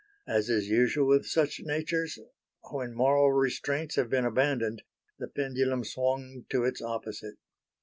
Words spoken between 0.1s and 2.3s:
As is usual with such natures,